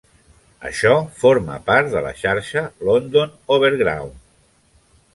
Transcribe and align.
Això 0.69 0.93
forma 1.25 1.59
part 1.69 1.93
de 1.97 2.03
la 2.07 2.15
xarxa 2.23 2.65
London 2.91 3.39
Overground. 3.59 4.21